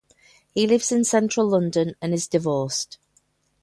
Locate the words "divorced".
2.27-2.97